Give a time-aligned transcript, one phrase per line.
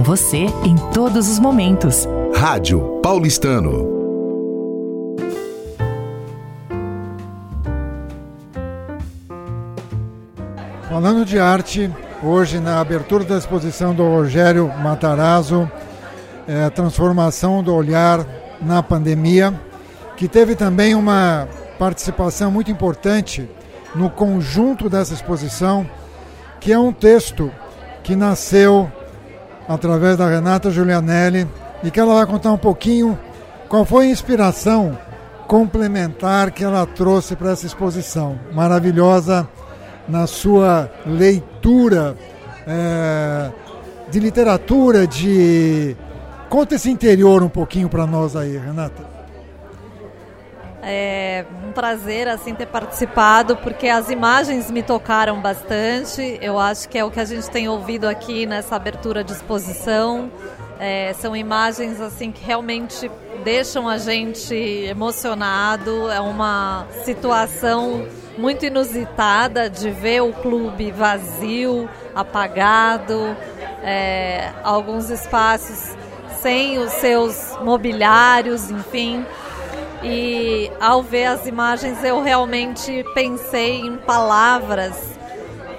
[0.00, 2.08] Com você em todos os momentos.
[2.34, 3.86] Rádio Paulistano.
[10.88, 11.90] Falando de arte,
[12.22, 15.70] hoje na abertura da exposição do Rogério Matarazzo,
[16.48, 18.26] é, Transformação do Olhar
[18.58, 19.52] na Pandemia,
[20.16, 21.46] que teve também uma
[21.78, 23.46] participação muito importante
[23.94, 25.86] no conjunto dessa exposição,
[26.58, 27.52] que é um texto
[28.02, 28.90] que nasceu
[29.70, 31.46] através da Renata Giulianelli
[31.84, 33.16] e que ela vai contar um pouquinho
[33.68, 34.98] qual foi a inspiração
[35.46, 38.36] complementar que ela trouxe para essa exposição.
[38.52, 39.48] Maravilhosa
[40.08, 42.16] na sua leitura
[42.66, 43.50] é,
[44.10, 45.96] de literatura, de.
[46.48, 49.19] Conta esse interior um pouquinho para nós aí, Renata.
[50.82, 56.38] É um prazer assim ter participado porque as imagens me tocaram bastante.
[56.40, 60.30] Eu acho que é o que a gente tem ouvido aqui nessa abertura de exposição.
[60.78, 63.10] É, são imagens assim que realmente
[63.44, 66.10] deixam a gente emocionado.
[66.10, 68.06] É uma situação
[68.38, 73.36] muito inusitada de ver o clube vazio, apagado,
[73.82, 75.94] é, alguns espaços
[76.40, 79.26] sem os seus mobiliários, enfim.
[80.02, 84.96] E ao ver as imagens eu realmente pensei em palavras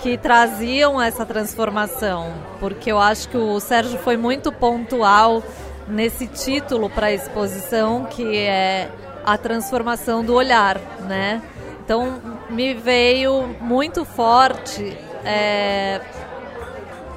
[0.00, 5.42] que traziam essa transformação, porque eu acho que o Sérgio foi muito pontual
[5.86, 8.90] nesse título para a exposição, que é
[9.24, 11.42] a transformação do olhar, né?
[11.84, 16.00] Então me veio muito forte é,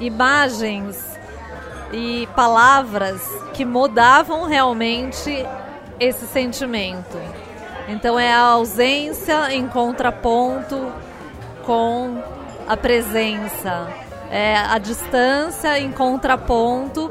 [0.00, 1.18] imagens
[1.92, 3.20] e palavras
[3.52, 5.46] que mudavam realmente
[6.02, 7.18] esse sentimento.
[7.88, 10.92] Então é a ausência em contraponto
[11.64, 12.22] com
[12.66, 13.88] a presença,
[14.30, 17.10] é a distância em contraponto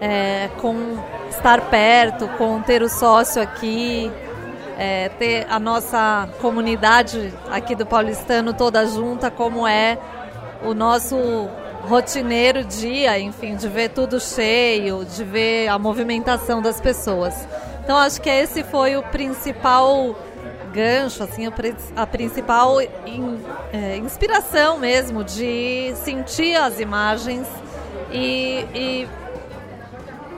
[0.00, 0.98] é, com
[1.30, 4.10] estar perto, com ter o sócio aqui,
[4.78, 9.98] é, ter a nossa comunidade aqui do Paulistano toda junta, como é
[10.64, 11.48] o nosso
[11.88, 17.34] rotineiro dia, enfim, de ver tudo cheio, de ver a movimentação das pessoas.
[17.82, 20.14] Então acho que esse foi o principal
[20.72, 21.46] gancho, assim,
[21.96, 23.40] a, principal in,
[23.72, 27.48] é, inspiração mesmo de sentir as imagens
[28.12, 29.08] e, e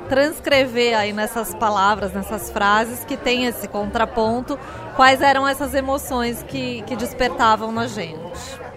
[0.08, 4.56] transcrever aí nessas palavras, nessas frases que tem esse contraponto,
[4.94, 8.69] quais eram essas emoções que, que despertavam na gente.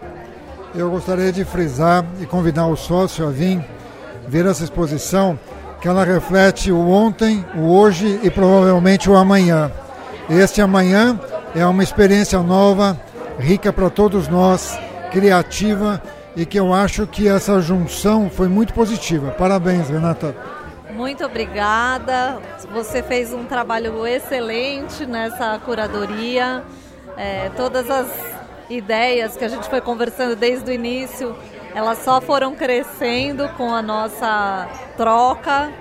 [0.75, 3.63] Eu gostaria de frisar e convidar o sócio a vir
[4.28, 5.38] ver essa exposição,
[5.79, 9.72] que ela reflete o ontem, o hoje e provavelmente o amanhã.
[10.29, 11.19] Este amanhã
[11.56, 13.00] é uma experiência nova,
[13.38, 14.79] rica para todos nós,
[15.12, 16.01] criativa
[16.35, 19.29] e que eu acho que essa junção foi muito positiva.
[19.31, 20.35] Parabéns, Renata.
[20.95, 22.39] Muito obrigada.
[22.72, 26.63] Você fez um trabalho excelente nessa curadoria.
[27.16, 28.32] É, todas as
[28.78, 31.35] ideias que a gente foi conversando desde o início,
[31.73, 35.72] elas só foram crescendo com a nossa troca.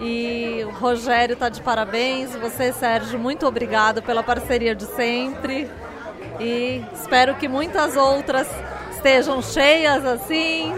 [0.00, 2.34] E o Rogério está de parabéns.
[2.36, 5.70] Você, Sérgio, muito obrigado pela parceria de sempre.
[6.40, 8.48] E espero que muitas outras
[8.90, 10.74] estejam cheias assim,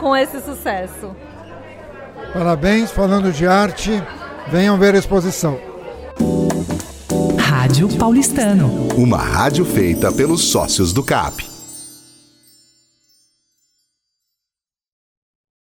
[0.00, 1.14] com esse sucesso.
[2.32, 4.02] Parabéns, falando de arte,
[4.48, 5.73] venham ver a exposição.
[7.74, 8.86] Rádio Paulistano.
[8.96, 11.53] Uma rádio feita pelos sócios do CAP.